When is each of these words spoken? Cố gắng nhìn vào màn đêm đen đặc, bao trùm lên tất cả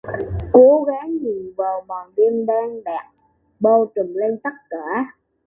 Cố 0.53 0.83
gắng 0.87 1.17
nhìn 1.21 1.53
vào 1.57 1.85
màn 1.87 2.11
đêm 2.17 2.45
đen 2.45 2.83
đặc, 2.83 3.05
bao 3.59 3.85
trùm 3.95 4.13
lên 4.13 4.39
tất 4.43 4.53
cả 4.69 5.15